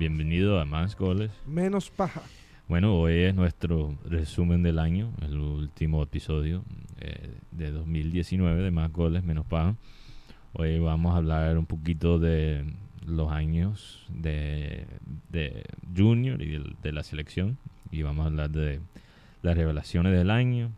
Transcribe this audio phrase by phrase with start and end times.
[0.00, 1.30] bienvenido a Más Goles.
[1.46, 2.22] Menos paja.
[2.68, 6.64] Bueno, hoy es nuestro resumen del año, el último episodio
[7.00, 9.76] eh, de 2019 de Más Goles, Menos Paja.
[10.54, 12.64] Hoy vamos a hablar un poquito de
[13.04, 14.86] los años de,
[15.28, 17.58] de Junior y de, de la selección.
[17.90, 18.80] Y vamos a hablar de
[19.42, 20.70] las revelaciones del año,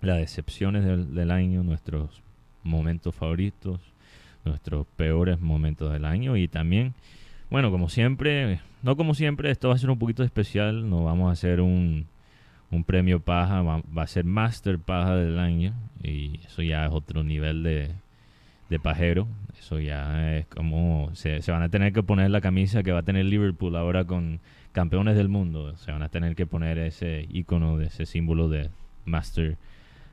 [0.00, 2.22] las decepciones del, del año, nuestros
[2.62, 3.80] momentos favoritos,
[4.46, 6.94] nuestros peores momentos del año y también,
[7.50, 11.28] bueno, como siempre, no como siempre, esto va a ser un poquito especial, no vamos
[11.28, 12.06] a hacer un,
[12.70, 17.24] un premio paja, va, a ser Master Paja del año y eso ya es otro
[17.24, 17.90] nivel de,
[18.68, 19.26] de pajero,
[19.58, 23.00] eso ya es como, se, se van a tener que poner la camisa que va
[23.00, 24.40] a tener Liverpool ahora con
[24.72, 28.70] campeones del mundo, se van a tener que poner ese icono, de ese símbolo de
[29.04, 29.56] Master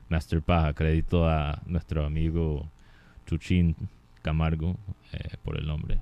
[0.08, 2.66] Master Paja, crédito a nuestro amigo
[3.26, 3.76] Chuchín
[4.22, 4.76] Camargo
[5.12, 6.00] eh, por el nombre.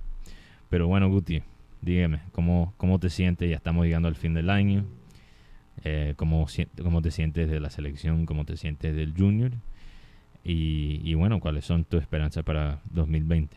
[0.69, 1.43] Pero bueno, Guti,
[1.81, 3.49] dígame, ¿cómo, ¿cómo te sientes?
[3.49, 4.85] Ya estamos llegando al fin del año.
[5.85, 6.47] Eh, ¿cómo,
[6.83, 8.27] ¿Cómo te sientes de la selección?
[8.27, 9.53] ¿Cómo te sientes del Junior?
[10.43, 13.57] Y, y bueno, ¿cuáles son tus esperanzas para 2020?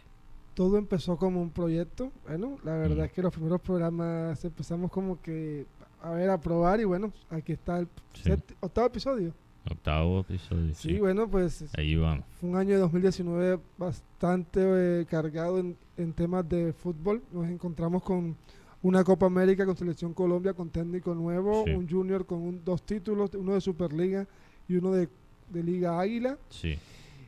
[0.54, 2.12] Todo empezó como un proyecto.
[2.28, 3.06] Bueno, la verdad mm.
[3.06, 5.66] es que los primeros programas empezamos como que
[6.02, 8.32] a ver, a probar y bueno, aquí está el sí.
[8.60, 9.34] octavo episodio.
[9.70, 10.74] Octavo episodio.
[10.74, 11.66] Sí, sí, bueno, pues.
[11.78, 12.26] Ahí vamos.
[12.40, 17.22] Fue un año de 2019 bastante eh, cargado en, en, temas de fútbol.
[17.32, 18.36] Nos encontramos con
[18.82, 21.72] una Copa América con Selección Colombia, con técnico nuevo, sí.
[21.72, 24.28] un Junior con un, dos títulos, uno de Superliga
[24.68, 25.10] y uno de,
[25.50, 26.38] de Liga Águila.
[26.50, 26.78] Sí.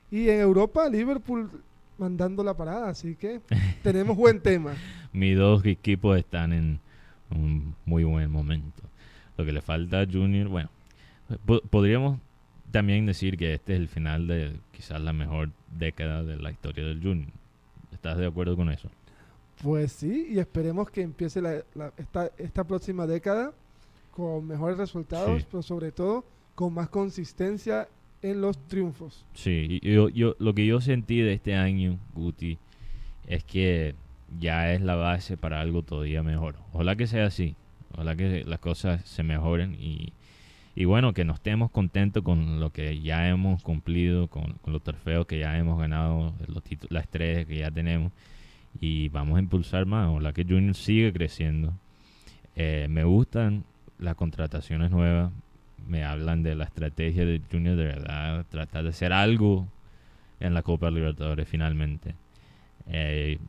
[0.09, 1.49] Y en Europa, Liverpool
[1.97, 3.41] mandando la parada, así que
[3.83, 4.73] tenemos buen tema.
[5.13, 6.79] Mis dos equipos están en
[7.29, 8.83] un muy buen momento.
[9.37, 10.69] Lo que le falta a Junior, bueno,
[11.69, 12.19] podríamos
[12.71, 16.85] también decir que este es el final de quizás la mejor década de la historia
[16.85, 17.29] del Junior.
[17.91, 18.89] ¿Estás de acuerdo con eso?
[19.61, 23.53] Pues sí, y esperemos que empiece la, la, esta, esta próxima década
[24.11, 25.47] con mejores resultados, sí.
[25.51, 26.25] pero sobre todo
[26.55, 27.87] con más consistencia
[28.21, 29.25] en los triunfos.
[29.33, 32.57] Sí, yo, yo, lo que yo sentí de este año, Guti,
[33.27, 33.95] es que
[34.39, 36.55] ya es la base para algo todavía mejor.
[36.73, 37.55] Ojalá que sea así,
[37.93, 40.13] ojalá que las cosas se mejoren y,
[40.75, 45.25] y bueno, que nos estemos contentos con lo que ya hemos cumplido, con, los trofeos
[45.25, 48.11] que ya hemos ganado, los las estrellas que ya tenemos
[48.79, 50.09] y vamos a impulsar más.
[50.09, 51.73] Ojalá que Junior sigue creciendo.
[52.55, 53.65] Eh, me gustan
[53.99, 55.31] las contrataciones nuevas,
[55.87, 59.67] me hablan de la estrategia de Junior de verdad, tratar de hacer algo
[60.39, 62.15] en la Copa Libertadores finalmente.
[62.91, 63.39] Eh,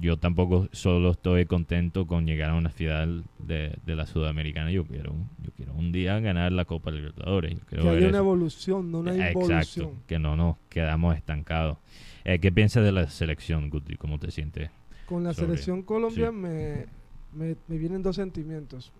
[0.00, 4.70] yo tampoco solo estoy contento con llegar a una final de, de, la Sudamericana.
[4.70, 7.58] Yo quiero, yo quiero un día ganar la Copa Libertadores.
[7.58, 9.58] Yo quiero que haya una evolución, no una involución.
[9.58, 11.76] Exacto, que no nos quedamos estancados.
[12.24, 13.96] Eh, ¿Qué piensas de la selección, Guti?
[13.96, 14.70] ¿Cómo te sientes?
[15.06, 15.48] Con la sobre?
[15.48, 16.36] selección Colombia sí.
[16.36, 16.86] me,
[17.34, 18.92] me, me, vienen dos sentimientos.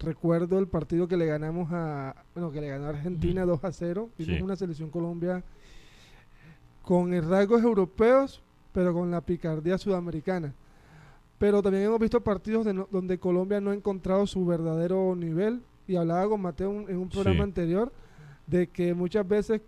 [0.00, 3.48] Recuerdo el partido que le ganamos a, bueno, que le ganó a Argentina mm.
[3.48, 4.10] 2 a 0.
[4.18, 4.42] Vimos sí.
[4.42, 5.44] una selección Colombia
[6.82, 8.42] con rasgos europeos,
[8.76, 10.52] pero con la picardía sudamericana.
[11.38, 15.62] Pero también hemos visto partidos no, donde Colombia no ha encontrado su verdadero nivel.
[15.88, 17.42] Y hablaba con Mateo un, en un programa sí.
[17.42, 17.90] anterior
[18.46, 19.62] de que muchas veces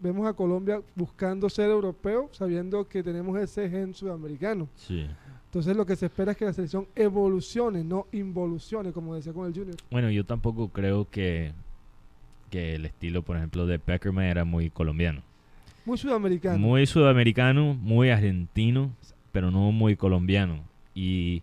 [0.00, 4.66] vemos a Colombia buscando ser europeo, sabiendo que tenemos ese gen sudamericano.
[4.76, 5.06] Sí.
[5.44, 9.46] Entonces lo que se espera es que la selección evolucione, no involucione, como decía con
[9.46, 9.76] el Junior.
[9.90, 11.52] Bueno, yo tampoco creo que,
[12.48, 15.27] que el estilo, por ejemplo, de Peckerman era muy colombiano.
[15.88, 16.58] Muy sudamericano.
[16.58, 18.94] Muy sudamericano, muy argentino,
[19.32, 20.62] pero no muy colombiano.
[20.94, 21.42] Y,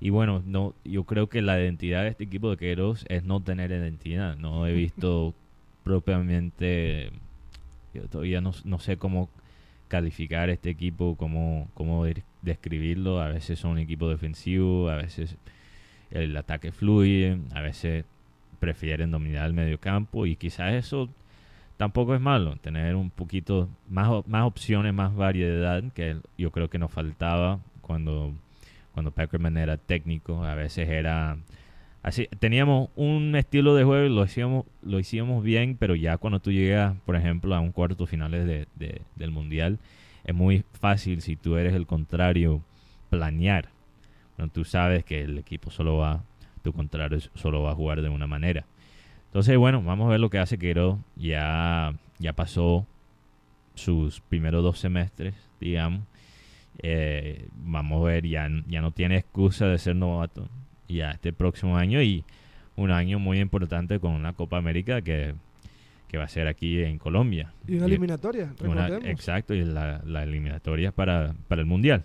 [0.00, 3.42] y bueno, no, yo creo que la identidad de este equipo de Queiroz es no
[3.42, 4.38] tener identidad.
[4.38, 5.34] No he visto
[5.82, 7.10] propiamente,
[7.92, 9.28] yo todavía no, no sé cómo
[9.88, 12.06] calificar este equipo, cómo, cómo
[12.40, 13.20] describirlo.
[13.20, 15.36] A veces son un equipo defensivo, a veces
[16.10, 18.06] el ataque fluye, a veces
[18.60, 21.10] prefieren dominar el medio campo y quizás eso
[21.76, 26.78] tampoco es malo, tener un poquito más, más opciones, más variedad, que yo creo que
[26.78, 28.32] nos faltaba cuando,
[28.92, 31.36] cuando Peckerman era técnico, a veces era
[32.02, 36.40] así, teníamos un estilo de juego y lo hacíamos, lo hicimos bien, pero ya cuando
[36.40, 39.78] tú llegas, por ejemplo, a un cuarto finales de, de, del mundial,
[40.24, 42.62] es muy fácil si tú eres el contrario
[43.10, 43.68] planear.
[44.52, 46.24] Tú sabes que el equipo solo va,
[46.62, 48.64] tu contrario solo va a jugar de una manera.
[49.34, 50.96] Entonces, bueno, vamos a ver lo que hace Queiroz.
[51.16, 52.86] Ya, ya pasó
[53.74, 56.02] sus primeros dos semestres, digamos.
[56.78, 60.48] Eh, vamos a ver, ya, ya no tiene excusa de ser novato.
[60.88, 62.22] Ya este próximo año y
[62.76, 65.34] un año muy importante con una Copa América que,
[66.06, 67.52] que va a ser aquí en Colombia.
[67.66, 72.04] Y una eliminatoria, una, Exacto, y la, la eliminatoria para, para el Mundial.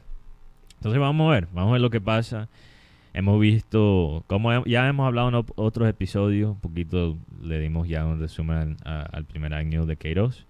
[0.77, 2.49] Entonces vamos a ver, vamos a ver lo que pasa.
[3.13, 8.19] Hemos visto, como ya hemos hablado en otros episodios, un poquito le dimos ya un
[8.19, 10.45] resumen al primer año de Queiroz,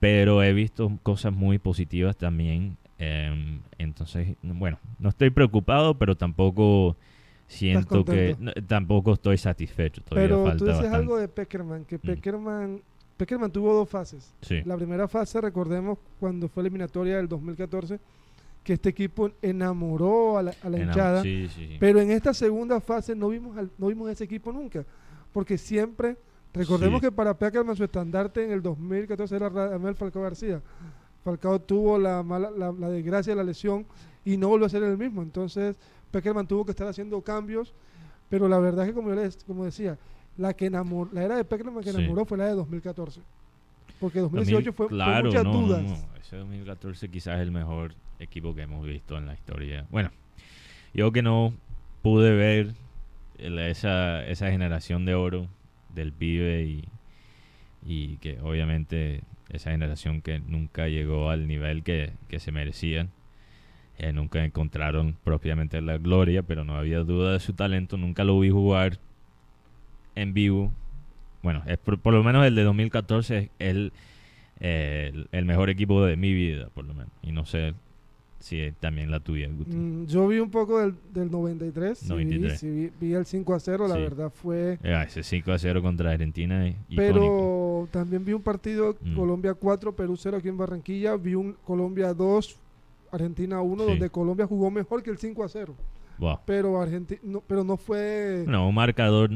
[0.00, 2.76] pero he visto cosas muy positivas también.
[2.98, 6.96] Em, entonces, bueno, no estoy preocupado, pero tampoco
[7.48, 8.36] siento que
[8.66, 10.02] tampoco estoy satisfecho.
[10.10, 12.00] pero tú dices algo de Peckerman, que mm.
[12.00, 12.80] Peckerman,
[13.16, 14.34] Peckerman tuvo dos fases.
[14.64, 17.98] La primera fase, recordemos, cuando fue eliminatoria del 2014
[18.62, 21.22] que este equipo enamoró a la, hinchada.
[21.80, 24.84] Pero en esta segunda fase no vimos, no vimos ese equipo nunca.
[25.32, 26.16] Porque siempre,
[26.52, 30.60] recordemos que para Peckerman su estandarte en el 2014 era Ramel Falcao García.
[31.24, 33.86] Falcao tuvo la, mala, la, desgracia de la lesión
[34.24, 35.22] y no volvió a ser el mismo.
[35.22, 35.76] Entonces,
[36.10, 37.74] Peckerman tuvo que estar haciendo cambios.
[38.28, 39.98] Pero la verdad es que, como, yo les, como decía,
[40.38, 43.20] la que enamoró, la era de Peckerman que enamoró fue la de 2014.
[44.02, 46.06] Porque 2018 fue, claro, muchas no, dudas.
[46.20, 49.86] ese 2014 quizás es el mejor equipo que hemos visto en la historia.
[49.90, 50.10] Bueno,
[50.92, 51.54] yo que no
[52.02, 52.74] pude ver
[53.38, 55.46] esa, esa generación de oro
[55.94, 56.84] del pibe y,
[57.86, 63.10] y que obviamente esa generación que nunca llegó al nivel que, se merecían.
[63.98, 67.96] Eh, nunca encontraron propiamente la gloria, pero no había duda de su talento.
[67.96, 68.98] Nunca lo vi jugar
[70.16, 70.72] en vivo.
[71.42, 73.92] Bueno, es por, lo menos el de 2014 es el,
[74.60, 77.12] eh, el, mejor equipo de mi vida, por lo menos.
[77.22, 77.74] Y no sé
[78.42, 82.08] Sí, también la tuya, mm, yo vi un poco del, del 93.
[82.08, 82.58] 93.
[82.58, 84.80] Sí, vi, el 5 a 0, la verdad fue.
[84.82, 86.74] ese 5 a 0 contra Argentina.
[86.94, 89.14] Pero también vi un partido mm.
[89.14, 91.14] Colombia 4, Perú 0 aquí en Barranquilla.
[91.16, 92.56] Vi un Colombia 2,
[93.12, 95.76] Argentina 1, donde Colombia jugó mejor que el 5 a 0.
[96.44, 98.44] Pero, Argentina, no, pero no fue.
[98.48, 99.30] No, un marcador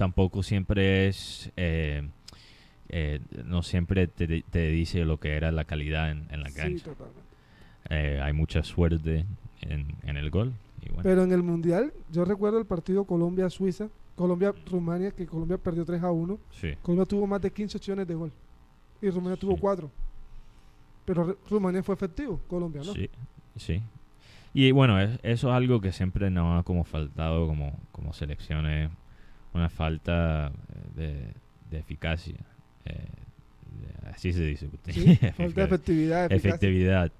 [0.00, 1.52] tampoco siempre es.
[1.58, 2.08] Eh,
[2.88, 6.86] eh, no siempre te, te, dice lo que era la calidad en, en la cancha.
[6.86, 7.04] Sí.
[7.90, 9.26] Eh, hay mucha suerte
[9.60, 10.54] en, el gol.
[11.02, 16.10] Pero en el Mundial, yo recuerdo el partido Colombia-Suiza, Colombia-Rumania, que Colombia perdió 3 a
[16.10, 16.38] 1.
[16.80, 18.32] Colombia tuvo más de 15 opciones de gol.
[19.02, 19.90] Y Rumania tuvo 4.
[21.04, 22.94] Pero Rumania fue efectivo, Colombia, ¿no?
[22.94, 23.10] Sí,
[23.56, 23.82] sí.
[24.54, 28.90] Y bueno, eso es algo que siempre nos ha como faltado como, como selecciones,
[29.54, 30.52] una falta
[30.94, 31.32] de,
[31.72, 32.36] eficacia.
[32.84, 33.08] Eh,
[34.12, 34.68] así se dice.
[35.36, 36.32] falta de efectividad.
[36.32, 37.12] Efectividad.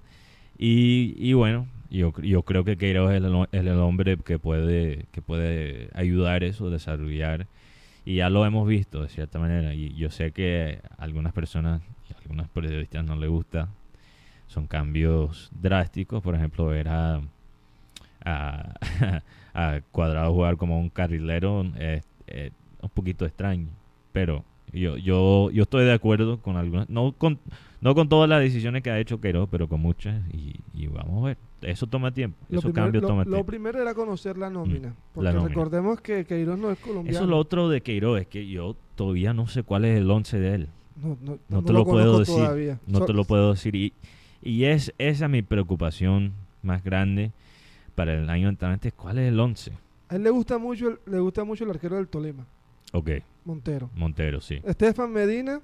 [0.57, 5.89] Y, bueno, yo, yo creo que Queiroz es el, el, hombre que puede, que puede
[5.93, 7.47] ayudar eso, desarrollar.
[8.05, 9.73] Y ya lo hemos visto de cierta manera.
[9.73, 11.81] Y yo sé que a algunas personas,
[12.13, 13.69] a algunos periodistas no les gusta.
[14.47, 16.21] Son cambios drásticos.
[16.21, 17.21] Por ejemplo, ver a,
[18.23, 18.73] a,
[19.91, 21.65] Cuadrado jugar como un carrilero
[22.31, 22.51] es,
[22.81, 23.67] un poquito extraño.
[24.11, 24.43] Pero
[24.73, 26.89] yo, yo, yo estoy de acuerdo con algunas.
[26.89, 27.39] No con
[27.81, 30.21] no con todas las decisiones que ha hecho Queiroz, pero con muchas.
[30.31, 31.37] Y, vamos a ver.
[31.63, 32.37] Eso toma tiempo.
[32.49, 33.23] Lo tiempo.
[33.25, 34.89] Lo primero era conocer la nómina.
[34.89, 37.09] Mm, porque recordemos que Queiroz no es colombiano.
[37.09, 38.21] Eso es lo otro de Queiroz.
[38.21, 40.67] Es que yo todavía no sé cuál es el once de él.
[41.01, 42.77] No, no, no te lo, puedo decir.
[42.85, 43.75] No te lo puedo decir.
[43.75, 43.93] Y,
[44.43, 47.31] y es esa mi preocupación más grande
[47.95, 48.91] para el año entrante.
[48.91, 49.71] ¿Cuál es el once?
[50.11, 52.45] A él le gusta mucho, le gusta mucho el arquero del Tolema.
[52.91, 53.09] Ok.
[53.45, 53.89] Montero.
[53.95, 54.59] Montero, sí.
[54.63, 55.61] Estefan Medina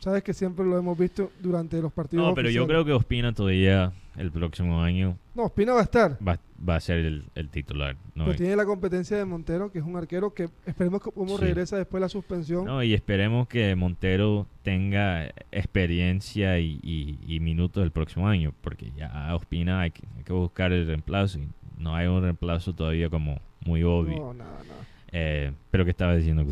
[0.00, 2.26] Sabes que siempre lo hemos visto durante los partidos.
[2.26, 5.18] No, pero yo creo que Ospina todavía el próximo año.
[5.34, 6.16] No, Ospina va a estar.
[6.26, 7.96] Va, a ser el, titular.
[8.14, 11.76] pero tiene la competencia de Montero, que es un arquero que esperemos que cómo regresa
[11.76, 12.64] después de la suspensión.
[12.64, 19.82] No, y esperemos que Montero tenga experiencia y, minutos el próximo año, porque ya Ospina
[19.82, 23.82] hay que, hay que buscar el reemplazo y no hay un reemplazo todavía como muy
[23.82, 24.16] obvio.
[24.16, 24.86] No, nada, nada.
[25.12, 26.44] Eh, pero ¿qué estaba diciendo?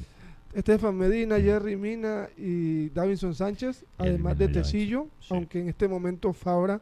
[0.55, 6.81] Estefan Medina, Jerry Mina y Davinson Sánchez, además de Tecillo, aunque en este momento Fabra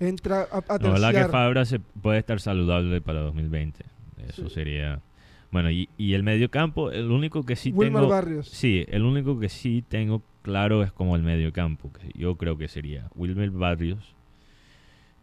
[0.00, 3.84] entra a, a La verdad que Fabra se puede estar saludable para 2020.
[4.28, 5.00] Eso sería...
[5.50, 8.08] Bueno, y, y el mediocampo, el único que sí Wilmer tengo...
[8.08, 8.48] Barrios.
[8.48, 12.66] Sí, el único que sí tengo claro es como el mediocampo, que yo creo que
[12.66, 14.14] sería Wilmer Barrios,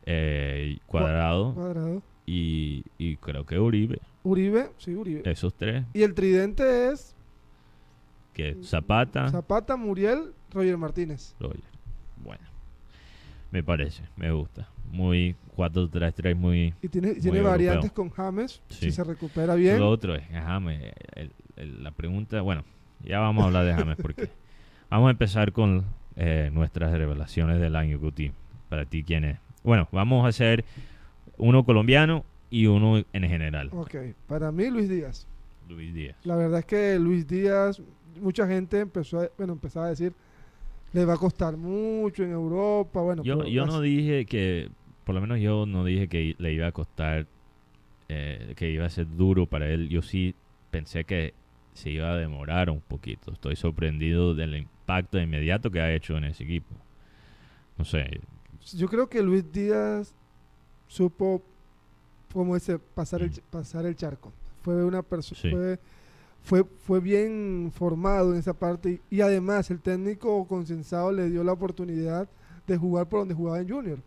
[0.05, 2.01] eh, Cuadrado, Cuadrado.
[2.25, 3.99] Y, y creo que Uribe.
[4.23, 5.29] Uribe, sí, Uribe.
[5.29, 5.85] Esos tres.
[5.93, 7.15] Y el tridente es
[8.33, 9.29] que Zapata.
[9.29, 11.35] Zapata, Muriel, Roger Martínez.
[11.39, 11.63] Roger.
[12.23, 12.43] Bueno.
[13.51, 14.69] Me parece, me gusta.
[14.91, 16.73] Muy 4-3-3, muy.
[16.81, 19.79] Y tiene, tiene variantes con James, si se recupera bien.
[19.79, 20.93] Lo otro es James.
[21.55, 22.63] la pregunta, bueno,
[23.03, 24.29] ya vamos a hablar de James porque.
[24.89, 25.85] vamos a empezar con
[26.15, 28.31] eh, nuestras revelaciones del año, Guti.
[28.69, 29.39] Para ti, ¿quién es?
[29.63, 30.63] Bueno, vamos a hacer
[31.37, 33.69] uno colombiano y uno en general.
[33.73, 33.95] Ok,
[34.27, 35.27] para mí Luis Díaz.
[35.67, 36.17] Luis Díaz.
[36.23, 37.81] La verdad es que Luis Díaz
[38.19, 40.13] mucha gente empezó a, bueno, empezaba a decir,
[40.93, 43.01] le va a costar mucho en Europa.
[43.01, 44.69] Bueno, yo, yo no dije que,
[45.05, 47.25] por lo menos yo no dije que le iba a costar
[48.09, 49.87] eh, que iba a ser duro para él.
[49.87, 50.35] Yo sí
[50.69, 51.33] pensé que
[51.73, 53.31] se iba a demorar un poquito.
[53.31, 56.75] Estoy sorprendido del impacto inmediato que ha hecho en ese equipo.
[57.77, 58.19] No sé.
[58.75, 60.13] Yo creo que Luis Díaz
[60.87, 61.41] supo,
[62.33, 63.33] como ese, pasar, el, Mm.
[63.49, 64.31] pasar el charco.
[64.61, 65.49] Fue una persona, Sí.
[65.51, 65.79] fue,
[66.43, 71.43] fue, fue bien formado en esa parte y, y además el técnico consensado le dio
[71.43, 72.27] la oportunidad
[72.67, 73.99] de jugar por donde jugaba en Junior.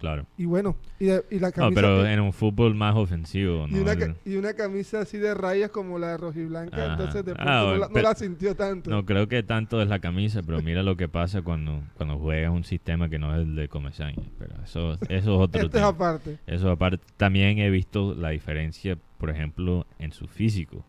[0.00, 0.24] Claro.
[0.38, 3.66] Y bueno, y, de- y la No, camisa pero que- en un fútbol más ofensivo,
[3.68, 3.82] y, ¿no?
[3.82, 6.92] una, El- ca- y una camisa así de rayas como la de rojiblanca, Ajá.
[6.94, 8.90] entonces de Ah, no, la, no pero- la sintió tanto.
[8.90, 12.50] No creo que tanto es la camisa, pero mira lo que pasa cuando, cuando juegas
[12.50, 14.22] un sistema que no es el de Comesaña.
[14.38, 15.88] Pero eso, eso es otro Esto es tema.
[15.88, 16.38] aparte.
[16.46, 20.82] Eso aparte, también he visto la diferencia, por ejemplo, en su físico,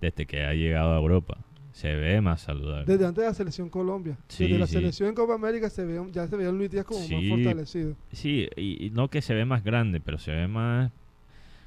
[0.00, 1.38] desde que ha llegado a Europa.
[1.78, 2.86] Se ve más saludable.
[2.86, 4.18] Desde antes de la selección Colombia.
[4.26, 4.72] Sí, Desde la sí.
[4.72, 7.94] selección en Copa América se ve, ya se veía Luis Díaz como más fortalecido.
[8.10, 10.90] Sí, y, y no que se ve más grande, pero se ve más,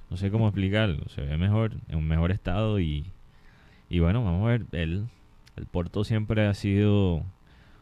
[0.09, 3.05] no sé cómo explicarlo, se ve mejor, en un mejor estado y,
[3.89, 5.05] y bueno, vamos a ver, el,
[5.55, 7.23] el Porto siempre ha sido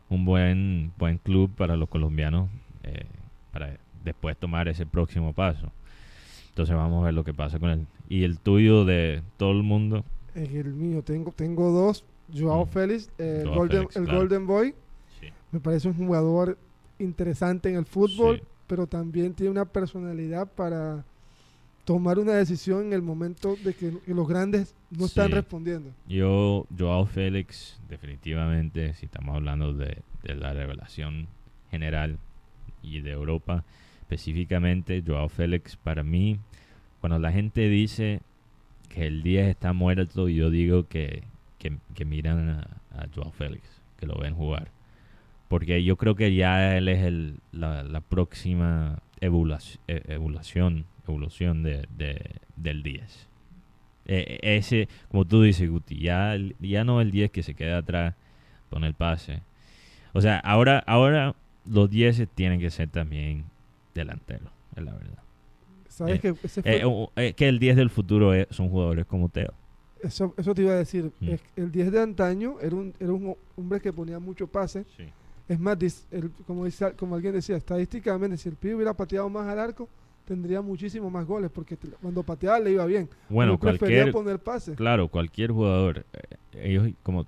[0.09, 2.47] un buen, buen club para los colombianos
[2.83, 3.05] eh,
[3.51, 5.71] para después tomar ese próximo paso.
[6.49, 7.87] Entonces vamos a ver lo que pasa con él.
[8.07, 10.05] Y el tuyo de todo el mundo,
[10.35, 12.05] En el mío tengo, tengo dos.
[12.37, 12.65] Joao.
[12.65, 14.19] Félix, eh, el, Joao Golden, Félix, el claro.
[14.19, 14.75] Golden Boy.
[15.19, 16.57] sí, Me parece un jugador
[16.99, 18.43] interesante en el fútbol, Sí.
[18.67, 21.03] pero también tiene una personalidad para
[21.85, 25.89] tomar una decisión en el momento de que, que los grandes no están respondiendo.
[26.07, 31.27] Yo, Joao Félix, definitivamente, si estamos hablando de, de la revelación
[31.71, 32.19] general
[32.83, 33.63] y de Europa,
[34.01, 36.39] específicamente, Joao Félix, para mí,
[37.01, 38.21] cuando la gente dice
[38.89, 41.23] que el 10 está muerto, yo digo que,
[41.59, 42.61] que, que miran a,
[42.91, 43.63] a Joao Félix,
[43.97, 44.69] que lo ven jugar.
[45.47, 51.87] Porque yo creo que ya él es el, la, la próxima evolución, evolución, evolución de,
[51.97, 53.27] de- del 10.
[54.05, 57.79] Eh, eh, ese, como tú dices, Guti, ya, ya no el 10 que se queda
[57.79, 58.15] atrás
[58.69, 59.41] con el pase.
[60.13, 61.35] O sea, ahora, ahora
[61.65, 63.45] los 10 tienen que ser también
[63.93, 65.19] delanteros, es la verdad.
[65.87, 69.05] ¿Sabes Eh, que ese fue- Eh, eh, que el 10 del futuro es- son jugadores
[69.05, 69.53] como Teo.
[70.03, 71.11] Eso, eso te iba a decir.
[71.19, 71.29] Mm.
[71.29, 74.85] Es el 10 de antaño era un, era un hombre que ponía mucho pase.
[75.47, 79.29] Es más, dis- el- como, dice, como alguien decía, estadísticamente, si el pibe hubiera pateado
[79.29, 79.89] más al arco,
[80.25, 83.09] tendría muchísimo más goles, porque cuando pateaba le iba bien.
[83.29, 84.75] Bueno, prefería cualquier, poner pase.
[84.75, 87.25] claro, cualquier jugador, eh, ellos, como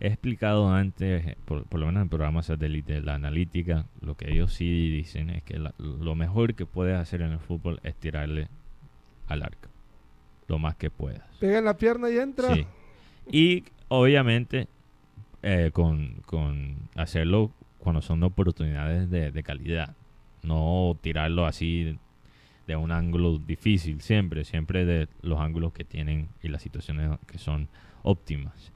[0.00, 4.30] he explicado antes, eh, por, por lo menos en programas satélite, la analítica, lo que
[4.32, 7.94] ellos sí dicen es que la- lo mejor que puedes hacer en el fútbol es
[7.96, 8.48] tirarle
[9.26, 9.67] al arco,
[10.48, 11.22] lo más que puedas.
[11.38, 12.54] Pega en la pierna y entra.
[12.54, 12.66] Sí.
[13.30, 14.66] Y obviamente
[15.42, 19.94] eh, con, con hacerlo cuando son oportunidades de, de calidad.
[20.42, 21.98] No tirarlo así
[22.66, 27.38] de un ángulo difícil, siempre, siempre de los ángulos que tienen y las situaciones que
[27.38, 27.68] son
[28.02, 28.72] óptimas.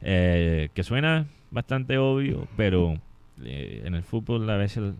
[0.00, 3.00] Eh, que suena bastante obvio, pero
[3.42, 4.94] eh, en el fútbol a veces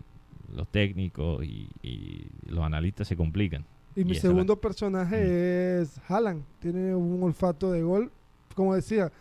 [0.53, 3.65] los técnicos y, y los analistas se complican.
[4.01, 5.81] Y mi la- segundo personaje Mm.
[5.81, 6.43] es Haaland.
[6.59, 8.11] Tiene un olfato de gol.
[8.55, 9.11] Como decía,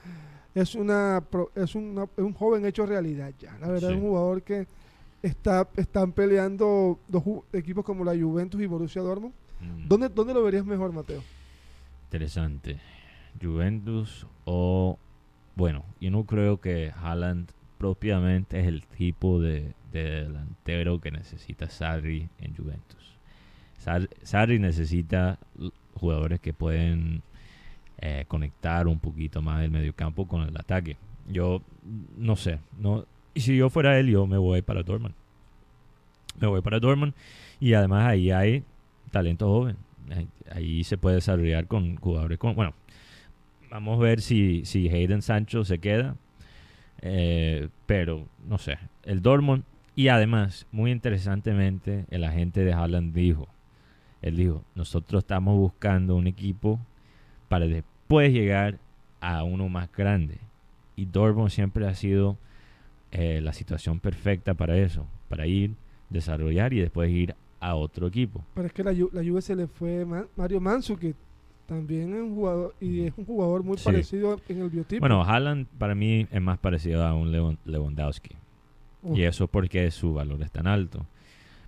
[0.55, 1.23] es una
[1.55, 3.57] es, una- es un joven hecho realidad ya.
[3.61, 3.95] La verdad, Sí.
[3.95, 4.67] es un jugador que
[5.23, 9.35] está están peleando dos equipos como la Juventus y Borussia Dortmund.
[9.61, 9.89] Mm.
[9.89, 11.23] ¿Dónde, dónde lo verías mejor, Mateo?
[12.05, 12.79] Interesante.
[13.41, 14.99] Juventus o...
[15.57, 21.69] Bueno, yo no creo que Haaland propiamente es el tipo de, de delantero que necesita
[21.69, 23.18] Sarri en Juventus.
[23.89, 25.39] Sar- Sarri necesita
[25.95, 27.23] jugadores que pueden
[28.01, 30.99] eh, conectar un poquito más el mediocampo con el ataque.
[31.27, 31.63] Yo
[32.19, 35.15] no sé, no y si yo fuera él, yo me voy para Dortmund.
[36.39, 37.15] Me voy para Dortmund
[37.61, 38.63] y además ahí hay
[39.11, 39.77] talento joven.
[40.11, 42.75] Ahí, ahí se puede desarrollar con jugadores con bueno,
[43.71, 46.17] vamos a ver si si Hayden Sancho se queda.
[47.01, 49.65] Eh, pero no sé, el Dortmund
[49.97, 53.49] y además, muy interesantemente, el agente de Haaland dijo,
[54.23, 56.79] él dijo, nosotros estamos buscando un equipo
[57.49, 58.79] para después llegar
[59.21, 60.39] a uno más grande.
[60.97, 62.37] Y Dortmund siempre ha sido
[63.13, 65.75] eh, la situación perfecta para eso, para ir,
[66.11, 68.45] desarrollar y después ir a otro equipo.
[68.55, 71.15] Pero es que la, la Juve se le fue Ma- Mario Mansu, que
[71.67, 73.85] también es un jugador, y es un jugador muy Sí.
[73.85, 75.01] parecido en el biotipo.
[75.01, 77.31] Bueno, Haaland para mí es más parecido a un
[77.65, 78.35] Lewandowski.
[79.15, 81.07] Y eso porque su valor es tan alto.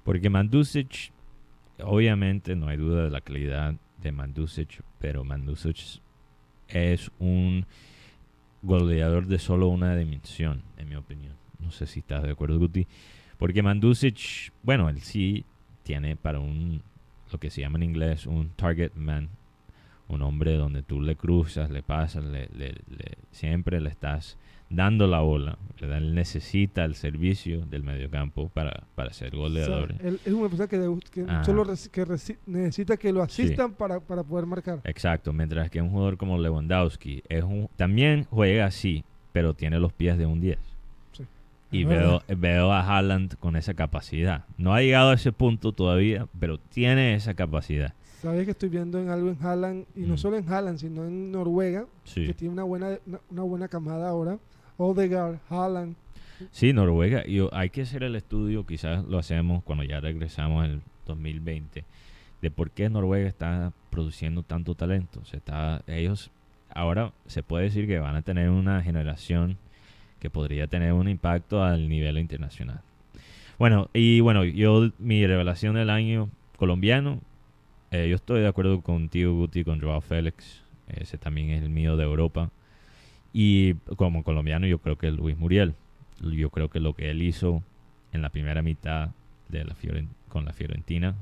[0.05, 1.13] Porque Mandusic,
[1.85, 6.01] obviamente no hay duda de la calidad de Mandusic, pero Mandusic
[6.69, 7.67] es un
[8.63, 11.35] goleador de solo una dimensión, en mi opinión.
[11.59, 12.87] No sé si estás de acuerdo, Guti.
[13.39, 15.45] Porque Mandusic, bueno, él sí
[15.83, 16.83] tiene para un
[17.33, 19.29] lo que se llama en inglés un target man,
[20.11, 22.75] un hombre donde tú le cruzas, le pasas, le, le,
[23.31, 24.37] siempre le estás
[24.69, 25.59] dando la bola.
[25.81, 29.95] Él necesita el servicio del mediocampo para, para ser goleador.
[30.03, 32.07] es una persona que, solo que
[32.47, 34.81] necesita que lo asistan para, para, poder marcar.
[34.85, 39.93] Exacto, mientras que un jugador como Lewandowski es un, también juega así, pero tiene los
[39.93, 40.59] pies de un 10.
[41.73, 44.45] Y veo, veo a Haaland con esa capacidad.
[44.59, 47.95] No ha llegado a ese punto todavía, pero tiene esa capacidad.
[48.21, 50.19] Sabes que estoy viendo en algo en Haaland, y no mm.
[50.19, 52.99] solo en Haaland, sino en Noruega, que tiene una buena,
[53.31, 54.39] una, buena camada ahora.
[54.77, 55.97] Odegaard, Haaland.
[56.51, 57.27] Sí, Noruega.
[57.27, 61.85] Y hay que hacer el estudio, quizás lo hacemos cuando ya regresamos en el 2020,
[62.43, 65.25] de por qué Noruega está produciendo tanto talento.
[65.25, 66.31] Se está, ellos
[66.75, 69.57] ahora se puede decir que van a tener una generación
[70.19, 72.83] que podría tener un impacto al nivel internacional.
[73.59, 77.21] Bueno, y bueno, yo mi revelación del año colombiano,
[77.91, 80.63] eh, yo estoy de acuerdo contigo, Guti, con Joao Félix.
[80.89, 82.51] Ese también es el mío de Europa.
[83.33, 85.75] Y como colombiano, yo creo que Luis Muriel.
[86.21, 87.63] Yo creo que lo que él hizo
[88.13, 89.11] en la primera mitad
[89.49, 89.75] de la
[90.29, 91.17] con la Fiorentina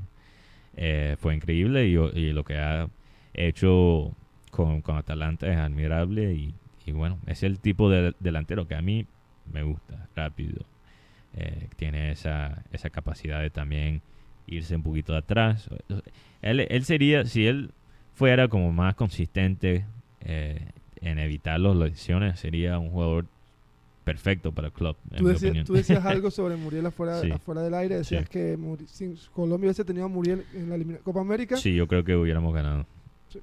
[0.77, 2.89] eh, fue increíble y, lo que ha
[3.33, 4.13] hecho
[4.51, 6.55] con, con Atalanta es admirable y
[6.89, 9.07] y bueno, es el tipo de delantero que a mí
[9.53, 10.65] me gusta, rápido.
[11.35, 14.01] Eh, tiene esa, esa capacidad de también
[14.49, 15.69] irse un poquito de atrás.
[16.43, 17.71] Él, él sería, si él
[18.15, 19.85] fuera como más consistente
[20.21, 23.27] eh, en evitar las lesiones, sería un jugador
[24.05, 24.97] perfecto para el club.
[25.65, 30.09] Tú, decías algo sobre Muriel afuera, del aire, decías que si Colombia hubiese tenido a
[30.09, 31.57] Muriel en la Copa América.
[31.57, 32.87] Sí, yo creo que hubiéramos ganado.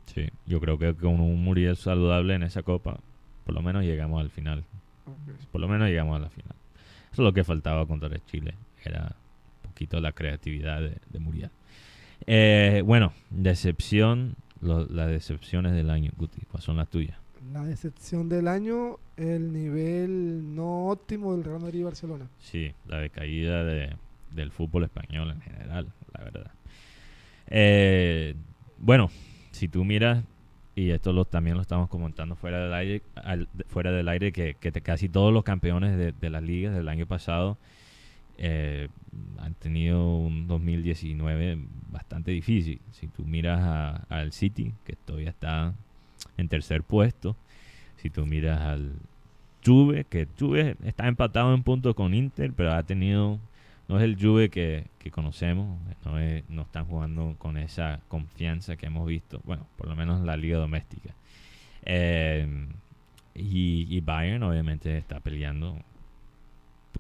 [0.08, 0.28] Sí.
[0.48, 3.00] yo creo que con un Muriel saludable en esa Copa
[3.46, 4.66] por lo menos llegamos al final.
[5.52, 6.56] Por lo menos llegamos a la final.
[7.12, 8.56] Eso es lo que faltaba contra el Chile.
[8.84, 9.16] Era
[9.76, 11.50] poquito la creatividad de, Muriel.
[12.28, 17.18] Eh, bueno, decepción, las decepciones del año, Guti, ¿cuáles son las tuyas?
[17.52, 22.30] La decepción del año, el nivel no óptimo del Real Madrid y Barcelona.
[22.40, 23.94] Sí, la decaída de,
[24.32, 26.52] del fútbol español en general, la verdad.
[27.48, 28.34] Eh,
[28.78, 29.10] bueno,
[29.52, 30.24] si tú miras
[30.74, 33.02] y esto lo, también lo estamos comentando fuera del aire,
[33.68, 37.58] fuera del aire que, casi todos los campeones de, de, las ligas del año pasado
[38.38, 38.90] eh,
[39.40, 41.58] han tenido un 2019
[41.92, 42.80] bastante difícil.
[42.92, 45.74] Si tú miras al City, que todavía está
[46.38, 47.36] en tercer puesto,
[47.98, 48.94] si tú miras al
[49.66, 53.40] Juve, que Juve está empatado en puntos con Inter, pero ha tenido
[53.88, 55.80] no es el Juve que, conocemos,
[56.50, 60.38] no, están jugando con esa confianza que hemos visto, bueno, por lo menos en la
[60.38, 61.14] liga doméstica.
[61.84, 62.68] Eh,
[63.36, 65.78] y, Bayern obviamente está peleando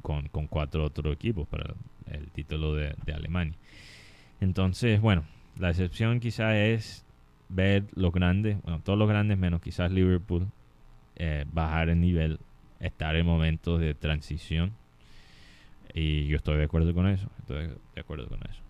[0.01, 1.73] con, cuatro otros equipos para
[2.11, 3.55] el título de, Alemania.
[4.41, 5.23] Entonces, bueno,
[5.57, 7.05] la excepción quizás es
[7.49, 10.47] ver los grandes, bueno, todos los grandes menos quizás Liverpool,
[11.15, 12.39] eh, bajar el nivel,
[12.79, 14.73] estar en momentos de transición
[15.95, 17.27] y yo estoy de acuerdo con eso.
[17.39, 18.61] Estoy de acuerdo con eso.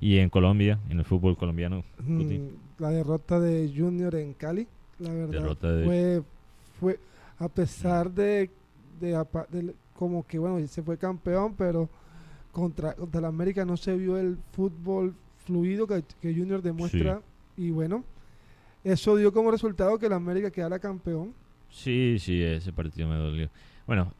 [0.00, 1.82] Y en Colombia, en el fútbol colombiano.
[1.98, 4.68] Mm, la derrota de Junior en Cali,
[4.98, 5.56] la verdad.
[5.84, 6.22] Fue,
[6.78, 7.00] fue
[7.38, 8.50] a pesar de,
[9.00, 11.88] de, como que, bueno, se fue campeón, pero
[12.52, 17.22] contra, contra la América no se vio el fútbol fluido que, Junior demuestra.
[17.56, 18.04] Y bueno,
[18.82, 21.32] eso dio como resultado que la América quedara campeón.
[21.70, 23.48] Sí, sí, ese partido me dolió.
[23.86, 24.12] Bueno,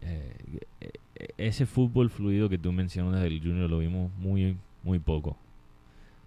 [0.00, 0.34] eh,
[1.36, 5.36] ese fútbol fluido que tú mencionas del Junior lo vimos muy, muy poco.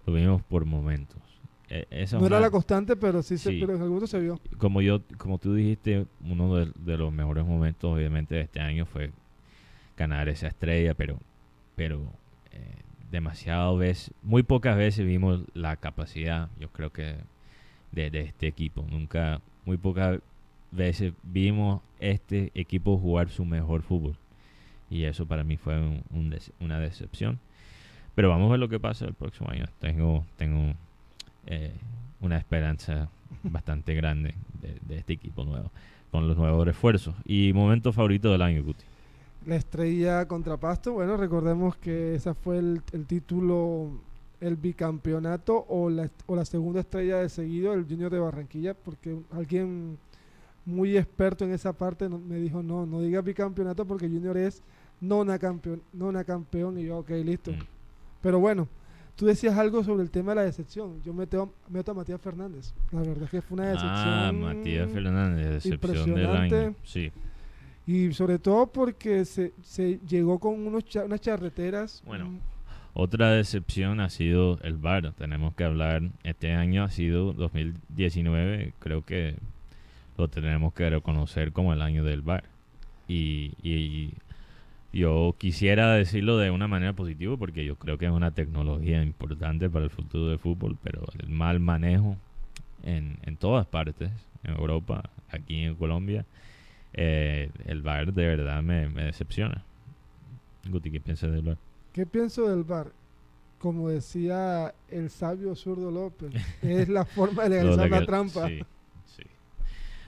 [0.06, 1.20] Lo vimos por momentos.
[1.68, 4.40] E, no era la constante, pero sí, Se, pero en algún se vio.
[4.58, 9.10] Como yo, como tú dijiste, uno de, los mejores momentos, obviamente, de este año fue
[9.96, 11.18] ganar esa estrella, pero,
[11.74, 12.02] pero
[12.52, 17.16] eh, demasiado veces, muy pocas veces vimos la capacidad, yo creo que,
[17.90, 18.86] de, de este equipo.
[18.88, 20.20] Nunca, muy pocas
[20.70, 24.16] veces vimos este equipo jugar su mejor fútbol.
[24.88, 26.00] Y eso para mí fue
[26.60, 27.40] una decepción.
[28.14, 29.66] Pero vamos a ver lo que pasa el próximo año.
[29.80, 30.74] Tengo, tengo
[31.46, 31.72] eh,
[32.20, 33.08] una esperanza
[33.42, 35.70] bastante grande de, este equipo nuevo,
[36.10, 37.14] con los nuevos refuerzos.
[37.24, 38.84] ¿Y momento favorito del año, Guti?
[39.46, 40.92] La estrella contra Pasto.
[40.92, 43.90] Bueno, recordemos que ese fue el, título,
[44.40, 49.16] el bicampeonato o la, o la segunda estrella de seguido, el Junior de Barranquilla, porque
[49.30, 49.98] alguien
[50.64, 54.62] muy experto en esa parte me dijo, no, no diga bicampeonato porque Junior es
[55.00, 57.52] nona campeón, nona campeón y yo, ok, listo.
[57.52, 57.58] Mm.
[58.20, 58.66] Pero bueno,
[59.16, 61.02] tú decías algo sobre el tema de la decepción.
[61.02, 62.74] Yo meto, meto a Matías Fernández.
[62.92, 63.92] La verdad es que fue una decepción.
[63.92, 66.74] Ah, Matías Fernández, decepción del año.
[66.84, 67.10] Sí.
[67.86, 72.02] Y sobre todo porque se, se llegó con unos unas charreteras.
[72.04, 72.38] Bueno,
[72.94, 75.12] Otra decepción ha sido el VAR.
[75.12, 79.36] Tenemos que hablar, este año ha sido 2019, creo que
[80.18, 82.44] lo tenemos que reconocer como el año del VAR.
[83.08, 84.14] Y, y
[84.96, 89.68] yo quisiera decirlo de una manera positiva porque yo creo que es una tecnología importante
[89.68, 92.16] para el futuro del fútbol, pero el mal manejo
[92.82, 94.10] en, en todas partes,
[94.44, 96.24] en Europa, aquí en Colombia,
[96.92, 99.64] eh, el VAR de verdad me, decepciona.
[100.68, 101.58] Guti, ¿qué piensas del VAR?
[101.92, 102.92] ¿Qué pienso del VAR?
[103.58, 106.32] Como decía el sabio zurdo López,
[106.62, 108.48] es la forma de legalizar la trampa.
[108.48, 108.60] Sí,
[109.04, 109.22] sí.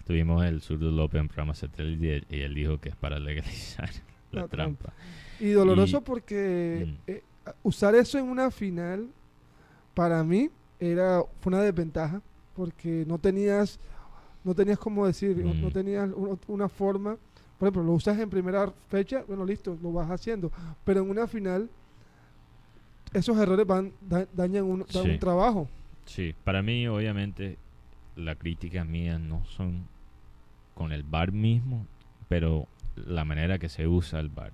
[0.07, 3.91] Tuvimos el zurdo López en programa satélite y él dijo que es para legalizar
[4.33, 4.93] la, trampa.
[5.41, 7.11] Y doloroso porque mm.
[7.11, 7.23] eh,
[7.63, 9.09] usar eso en una final,
[9.95, 12.23] para mí, era fue una desventaja
[12.55, 13.79] porque no tenías
[14.45, 15.73] no tenías como decir, no, mm.
[15.73, 16.11] tenías
[16.47, 17.17] una forma.
[17.59, 20.51] Por ejemplo, lo usas en primera fecha, bueno, listo, lo vas haciendo.
[20.85, 21.69] Pero en una final,
[23.13, 23.93] esos errores van
[24.33, 25.69] dañan un, un trabajo.
[26.07, 27.59] Sí, para mí, obviamente,
[28.17, 29.87] las críticas mías no son
[30.75, 31.87] con el bar mismo,
[32.29, 32.67] pero
[33.07, 34.53] la manera que se usa el bar.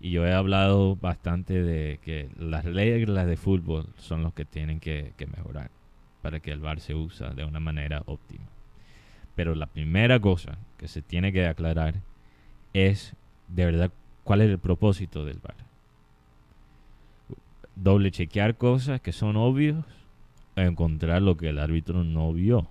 [0.00, 4.80] Y yo he hablado bastante de que las reglas de fútbol son los que tienen
[4.80, 5.70] que, que mejorar
[6.22, 8.44] para que el bar se use de una manera óptima.
[9.34, 11.94] Pero la primera cosa que se tiene que aclarar
[12.72, 13.14] es
[13.48, 13.92] de verdad
[14.24, 15.56] cuál es el propósito del bar.
[17.76, 19.84] Doble chequear cosas que son obvios
[20.56, 22.66] encontrar lo que el árbitro no vio.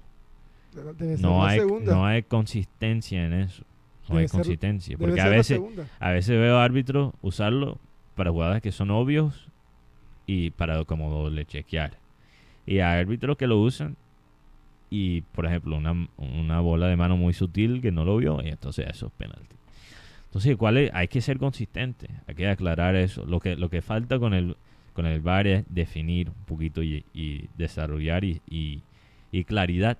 [1.19, 3.63] No hay, no hay consistencia en eso.
[4.11, 4.97] No hay consistencia.
[4.97, 5.61] Porque a veces,
[5.99, 7.77] a veces veo árbitros usarlo
[8.15, 9.47] para jugadas que son obvios
[10.25, 11.97] y para como doble chequear.
[12.65, 13.97] Y hay árbitros que lo usan
[14.89, 18.49] y, por ejemplo, una, una bola de mano muy sutil que no lo vio y
[18.49, 19.55] entonces eso es penalti.
[20.25, 23.25] Entonces, ¿cuál hay que ser consistente, hay que aclarar eso.
[23.25, 24.55] Lo que, lo que falta con el,
[24.93, 27.03] con el VAR es definir un poquito y,
[27.57, 29.97] desarrollar y, y, claridad.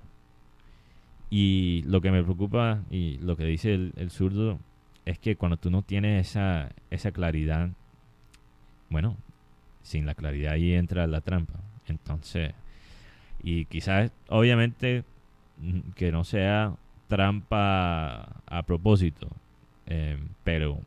[1.31, 4.59] Y lo que me preocupa y lo que dice el, zurdo
[5.05, 7.69] es que cuando tú no tienes esa, esa claridad,
[8.89, 9.15] bueno,
[9.81, 11.53] sin la claridad ahí entra la trampa.
[11.87, 12.53] Entonces,
[13.41, 15.05] y quizás, obviamente,
[15.59, 16.75] mm, que no sea
[17.07, 19.29] trampa a propósito,
[19.87, 20.81] eh, pero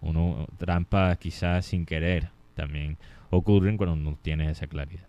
[0.00, 2.96] uno trampa quizás sin querer también
[3.30, 5.06] ocurren cuando no tienes esa claridad.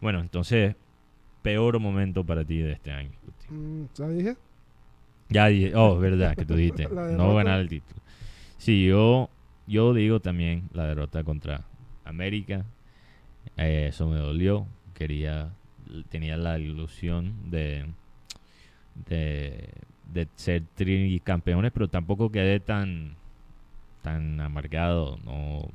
[0.00, 0.76] Bueno, entonces,
[1.42, 3.12] peor momento para ti de este año.
[3.48, 4.36] Mm, ¿Ya dije?
[5.28, 8.00] Ya dije, oh, verdad que tú dijiste, no ganar el título.
[8.58, 9.30] Sí, yo,
[9.66, 11.64] yo digo también la derrota contra
[12.04, 12.64] América,
[13.56, 15.52] eh, eso me dolió, quería
[16.08, 17.86] tenía la ilusión de,
[19.08, 19.68] de,
[20.12, 20.62] de ser
[21.24, 23.16] campeones pero tampoco quedé tan,
[24.02, 25.18] tan amargado.
[25.24, 25.68] No,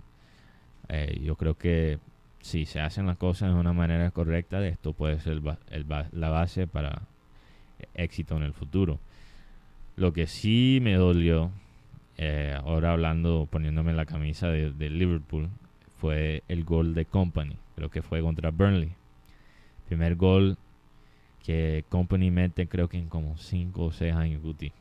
[0.90, 2.00] eh, yo creo que
[2.46, 7.02] si se hacen las cosas de una manera correcta, esto puede ser la base para
[7.96, 9.00] éxito en el futuro.
[9.96, 11.50] Lo que sí me dolió,
[12.20, 15.50] eh, ahora hablando, poniéndome la camisa de, de Liverpool,
[15.98, 17.58] fue el gol de Company.
[17.76, 18.92] Creo que fue contra Burnley
[19.88, 20.56] Primer gol
[21.44, 24.72] que Company mete creo que en como 5 o 6 años, Guti.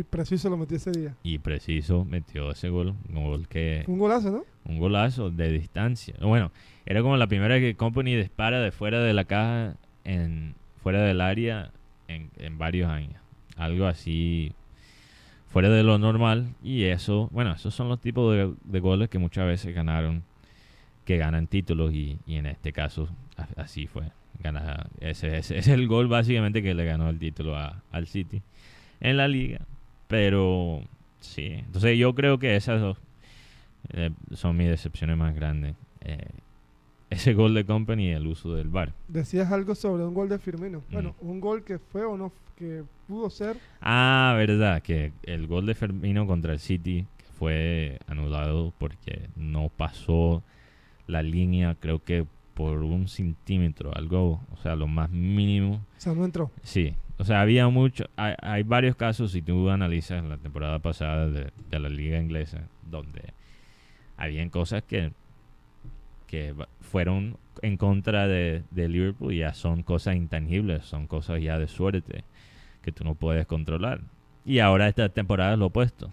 [0.00, 1.14] Y Preciso lo metió ese día.
[1.22, 2.94] Y Preciso metió ese gol.
[3.10, 3.84] Un gol que...
[3.86, 4.44] Un golazo, ¿no?
[4.64, 6.14] Un golazo de distancia.
[6.22, 6.52] Bueno,
[6.86, 11.20] era como la primera que Company dispara de fuera de la caja, en fuera del
[11.20, 11.70] área,
[12.08, 13.20] en, en varios años.
[13.56, 14.54] Algo así
[15.48, 16.54] fuera de lo normal.
[16.62, 20.22] Y eso, bueno, esos son los tipos de, de goles que muchas veces ganaron,
[21.04, 21.92] que ganan títulos.
[21.92, 23.06] Y, y en este caso,
[23.56, 24.04] así fue
[25.00, 28.40] ese, es el gol básicamente que le ganó el título al City
[29.00, 29.66] en la liga.
[30.10, 30.82] Pero
[31.20, 32.98] sí, entonces yo creo que esas dos
[33.90, 35.76] eh, son mis decepciones más grandes.
[36.00, 36.28] Eh,
[37.10, 38.92] ese gol de Company y el uso del bar.
[39.08, 40.80] Decías algo sobre un gol de Firmino.
[40.80, 40.92] Mm.
[40.92, 43.56] Bueno, un gol que fue o no, que pudo ser.
[43.80, 47.06] Ah, verdad, que el gol de Firmino contra el City
[47.38, 50.42] fue anulado porque no pasó
[51.06, 55.76] la línea, creo que por un centímetro, algo, o sea, lo más mínimo.
[55.96, 56.50] O sea, no entró.
[56.62, 61.78] Sí, o sea, había mucho, hay, varios casos, si tú analizas la temporada pasada de,
[61.78, 63.34] la liga inglesa, donde
[64.16, 65.12] habían cosas que,
[66.26, 71.68] que fueron en contra de, de Liverpool, ya son cosas intangibles, son cosas ya de
[71.68, 72.24] suerte
[72.80, 74.00] que tú no puedes controlar.
[74.46, 76.10] Y ahora esta temporada es lo opuesto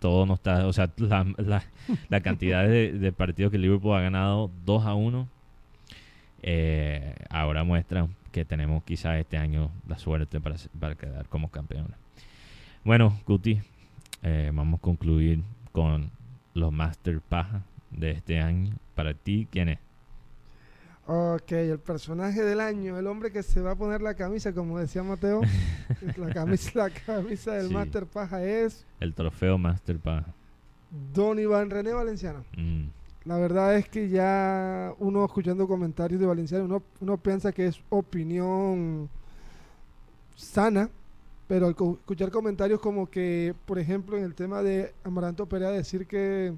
[0.00, 1.62] todo no está, o sea, la,
[2.08, 5.28] la, cantidad de, de, partidos que Liverpool ha ganado 2 a 1
[6.42, 11.96] eh, ahora muestra que tenemos quizás este año la suerte para, para quedar como campeones.
[12.84, 13.60] Bueno, Guti,
[14.22, 16.10] eh, vamos a concluir con
[16.54, 19.78] los Master Paja de este año para ti, ¿quién es?
[21.06, 24.78] Ok, el personaje del año, el hombre que se va a poner la camisa, como
[24.78, 25.40] decía Mateo.
[26.16, 28.86] la, camisa, la camisa del Master Paja es.
[29.00, 30.26] El trofeo Master Paja.
[31.12, 32.44] Don Iván René Valenciano.
[32.56, 32.84] Mm.
[33.30, 37.80] La verdad es que ya uno escuchando comentarios de Valenciano, uno, uno piensa que es
[37.88, 39.08] opinión
[40.34, 40.90] sana,
[41.46, 46.08] pero al escuchar comentarios como que, por ejemplo, en el tema de Amaranto Perea, decir
[46.08, 46.54] que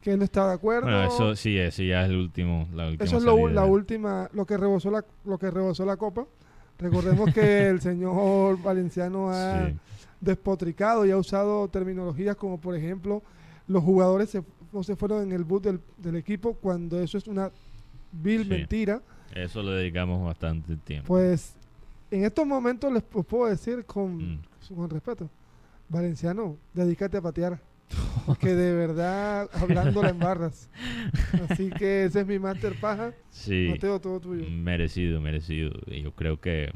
[0.00, 0.82] que él no está de acuerdo.
[0.82, 4.30] Bueno, eso sí, eso ya es el último, la última Eso es lo, la última,
[4.32, 6.28] lo que rebosó la, lo que rebosó la copa.
[6.78, 9.72] Recordemos que el señor Valenciano ha
[10.20, 13.20] despotricado y ha usado terminologías como, por ejemplo,
[13.66, 17.26] los jugadores se, no se fueron en el bus del, del equipo cuando eso es
[17.26, 17.50] una
[18.12, 19.02] vil mentira.
[19.34, 21.08] Eso le dedicamos bastante tiempo.
[21.08, 21.54] Pues
[22.10, 24.40] en estos momentos les puedo decir con, mm.
[24.74, 25.28] con respeto,
[25.88, 27.60] Valenciano, dedícate a patear.
[28.40, 30.68] que de verdad, hablando en barras.
[31.48, 33.12] Así que ese es mi Master Paja.
[33.30, 33.68] Sí.
[33.70, 34.48] Mateo, todo tuyo.
[34.50, 35.72] Merecido, merecido.
[35.86, 36.72] Yo creo que.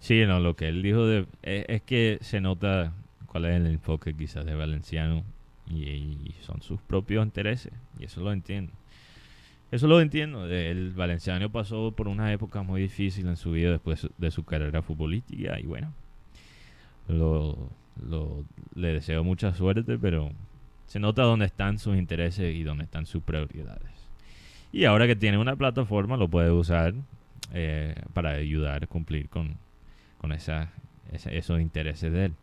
[0.00, 2.92] Sí, no, lo que él dijo de, e, es, que se nota
[3.26, 5.24] cuál es el enfoque quizás de Valenciano
[5.70, 7.72] y, son sus propios intereses.
[7.98, 8.72] Y eso lo entiendo.
[9.70, 10.46] Eso lo entiendo.
[10.46, 14.82] El Valenciano pasó por una época muy difícil en su vida después de su carrera
[14.82, 15.92] futbolística y bueno,
[17.08, 17.70] lo,
[18.74, 20.30] le deseo mucha suerte, pero
[20.86, 23.92] se nota dónde están sus intereses y dónde están sus prioridades.
[24.72, 26.94] Y ahora que tiene una plataforma, lo puede usar
[27.52, 29.56] eh, para ayudar a cumplir con,
[30.18, 30.70] con esa,
[31.12, 32.34] esos intereses de él.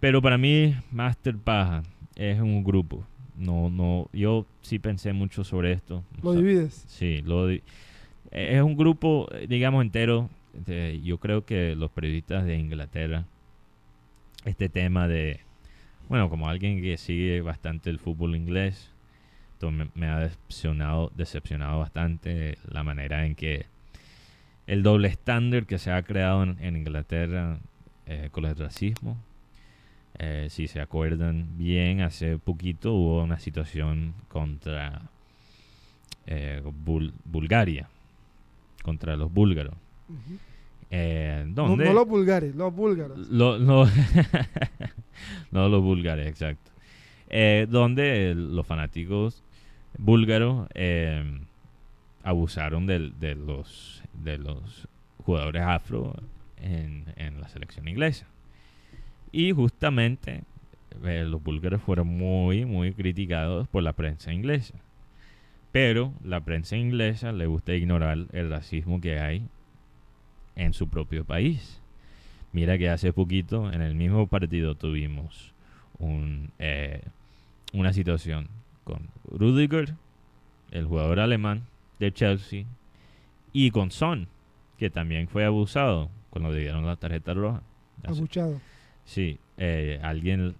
[0.00, 1.82] Pero para mí, Master Paja
[2.16, 3.04] es un grupo.
[3.36, 6.04] No, no, yo sí pensé mucho sobre esto.
[6.22, 6.84] ¿Lo divides?
[6.86, 10.28] Sí, lo es un grupo, digamos, entero.
[11.02, 13.24] yo creo que los periodistas de Inglaterra
[14.44, 15.40] este tema de,
[16.08, 18.90] bueno, como alguien que sigue bastante el fútbol inglés,
[19.94, 23.66] me, ha decepcionado, decepcionado bastante la manera en que
[24.66, 27.58] el doble estándar que se ha creado en, Inglaterra
[28.06, 29.16] eh, con el racismo.
[30.24, 35.02] Eh, si se acuerdan bien, hace poquito hubo una situación contra
[36.28, 36.62] eh,
[37.24, 37.88] Bulgaria,
[38.84, 39.74] contra los búlgaros.
[40.92, 43.18] Eh, no, los vulgares, los búlgaros.
[43.30, 43.58] no,
[45.50, 46.70] no los búlgares, exacto.
[47.28, 49.42] Eh, donde los fanáticos
[49.98, 50.68] búlgaros
[52.22, 54.86] abusaron de, los, de los
[55.24, 56.14] jugadores afro
[56.58, 57.06] en,
[57.40, 58.28] la selección inglesa.
[59.32, 60.44] Y justamente
[61.00, 64.74] los búlgaros fueron muy, muy criticados por la prensa inglesa.
[65.72, 69.46] Pero la prensa inglesa le gusta ignorar el racismo que hay
[70.54, 71.80] en su propio país.
[72.52, 75.54] Mira que hace poquito en el mismo partido tuvimos
[75.98, 77.00] un, eh,
[77.72, 78.48] una situación
[78.84, 79.94] con Rudiger,
[80.70, 81.62] el jugador alemán
[81.98, 82.64] de Chelsea,
[83.54, 84.28] y con Son,
[84.78, 87.62] que también fue abusado cuando le dieron la tarjeta roja.
[89.04, 90.54] Sí, eh, alguien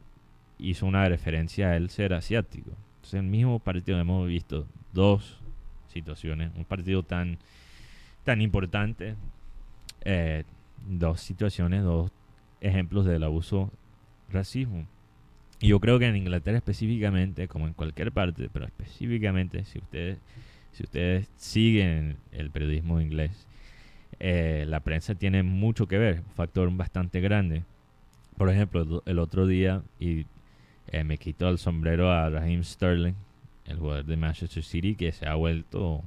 [0.59, 2.70] hizo una referencia a él ser asiático.
[2.96, 5.40] Entonces, en el mismo partido hemos visto dos
[5.88, 7.38] situaciones, un partido tan,
[8.24, 9.16] tan importante,
[10.05, 10.44] eh,
[10.88, 12.11] dos situaciones, dos
[12.61, 13.70] ejemplos del abuso
[14.31, 14.87] racismo.
[15.61, 20.18] Y yo creo que en Inglaterra específicamente, como en cualquier parte, pero específicamente si ustedes,
[20.72, 23.46] si ustedes siguen el periodismo inglés,
[24.18, 27.64] eh, la prensa tiene mucho que ver, un factor bastante grande.
[28.42, 30.26] Por ejemplo, el otro día, y
[30.88, 33.14] eh, me quito el sombrero a Raheem Sterling,
[33.66, 36.02] el jugador de Manchester City, que se ha vuelto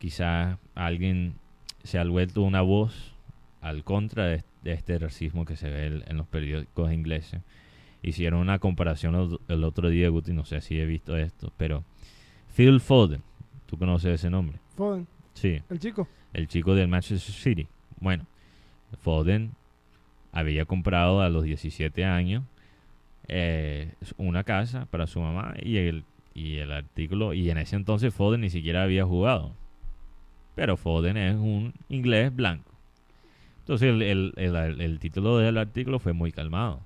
[0.00, 1.36] quizás alguien
[1.84, 3.14] se ha vuelto una voz
[3.60, 7.40] al contra de, este racismo que se ve en los periódicos ingleses.
[8.02, 11.84] Hicieron una comparación el, otro día, Guti, no sé si he visto esto, pero
[12.56, 13.22] Phil Foden,
[13.66, 14.58] ¿tú conoces ese nombre?
[14.74, 15.06] Foden.
[15.34, 15.62] Sí.
[15.70, 16.08] El chico.
[16.32, 17.68] El chico del Manchester City.
[18.00, 18.26] Bueno,
[18.98, 19.52] Foden
[20.34, 22.42] había comprado a los 17 años
[23.28, 28.12] eh, una casa para su mamá y el, y el artículo, y en ese entonces
[28.12, 29.52] Foden ni siquiera había jugado.
[30.56, 32.70] Pero Foden es un inglés blanco.
[33.60, 36.80] Entonces el, título del artículo fue muy calmado.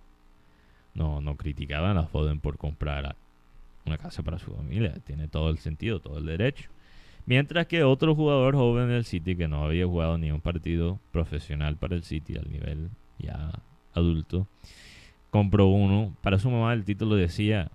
[0.94, 3.16] No, no criticaban a Foden por comprar
[3.87, 4.94] una casa para su familia.
[5.06, 6.68] Tiene todo el sentido, todo el derecho.
[7.24, 11.76] Mientras que otro jugador joven del City que no había jugado ni un partido profesional
[11.76, 13.52] para el City al nivel ya
[13.94, 14.46] adulto,
[15.31, 16.14] compró uno.
[16.22, 17.70] Para su mamá el título decía,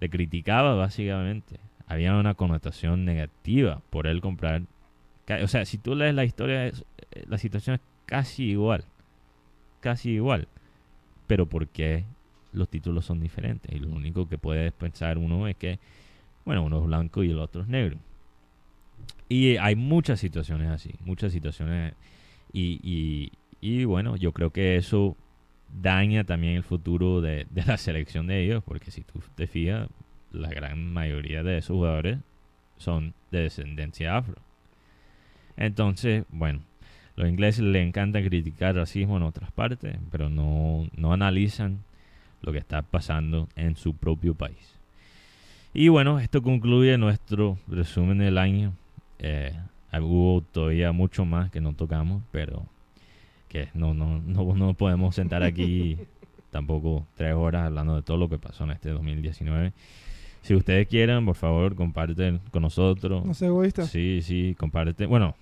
[0.00, 1.60] le criticaba básicamente.
[1.86, 4.62] Había una connotación negativa por él comprar
[5.42, 6.72] o sea, si tú lees la historia, eh,
[7.26, 8.84] la situación es casi igual.
[9.80, 10.48] Casi igual.
[11.26, 12.04] Pero ¿por qué
[12.52, 13.74] los títulos son diferentes?
[13.74, 15.78] Y lo único que puede pensar uno es que
[16.44, 17.98] bueno, uno es blanco y el otro es negro.
[19.28, 21.94] Y hay muchas situaciones así, muchas situaciones.
[22.52, 23.32] Y, y,
[23.84, 25.16] bueno, yo creo que eso
[25.80, 29.88] daña también el futuro de, de, la selección de ellos, porque si tú te fijas,
[30.32, 32.18] la gran mayoría de esos jugadores
[32.76, 34.36] son de descendencia afro.
[35.56, 36.62] Entonces, bueno,
[37.14, 41.84] los ingleses les encanta criticar racismo en otras partes, pero no, no analizan
[42.40, 44.78] lo que está pasando en su propio país.
[45.74, 48.72] Y bueno, esto concluye nuestro resumen del año.
[49.18, 49.56] Eh,
[50.00, 52.66] hubo todavía mucho más que no tocamos, pero
[53.52, 55.98] que no, no, no, no podemos sentar aquí
[56.50, 59.72] tampoco tres horas hablando de todo lo que pasó en este 2019.
[60.40, 63.24] Si ustedes quieren, por favor, comparten con nosotros.
[63.24, 63.84] No sé, egoísta.
[63.84, 65.08] Sí, sí, comparten.
[65.08, 65.36] Bueno,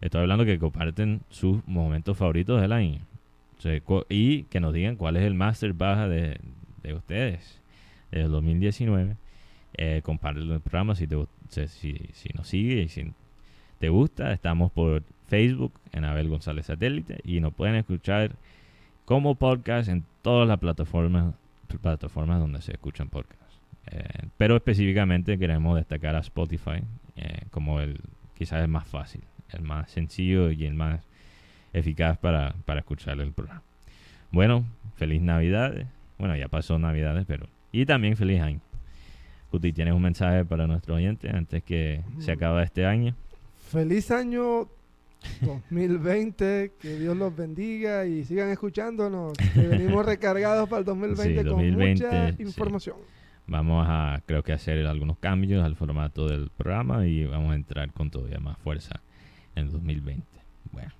[0.00, 3.00] estoy hablando que comparten sus momentos favoritos del año.
[4.08, 6.38] y que nos digan cuál es el master baja de,
[6.82, 7.60] de ustedes
[8.12, 9.16] del 2019.
[9.78, 11.16] Eh, comparten el programa si, te,
[11.48, 13.12] si, si nos sigue y si
[13.78, 14.32] te gusta.
[14.32, 18.32] Estamos por Facebook en Abel González Satélite y nos pueden escuchar
[19.04, 21.34] como podcast en todas las plataformas,
[21.80, 23.60] plataformas donde se escuchan podcasts.
[23.88, 26.82] Eh, pero específicamente queremos destacar a Spotify
[27.16, 28.00] eh, como el
[28.36, 31.06] quizás el más fácil, el más sencillo y el más
[31.72, 33.62] eficaz para, para escuchar el programa.
[34.30, 34.64] Bueno,
[34.96, 35.86] feliz Navidad.
[36.18, 37.46] Bueno, ya pasó Navidades, pero...
[37.72, 38.60] Y también feliz año.
[39.50, 43.14] Cuti, ¿tienes un mensaje para nuestro oyente antes que se acabe este año?
[43.58, 44.68] Feliz año
[45.40, 49.32] 2020, que Dios los bendiga y sigan escuchándonos.
[49.54, 52.96] Que venimos recargados para el 2020, con mucha información.
[53.46, 57.92] Vamos a, creo que, hacer algunos cambios al formato del programa y vamos a entrar
[57.92, 59.00] con todavía más fuerza
[59.54, 60.26] en el 2020.
[60.72, 60.92] Bueno.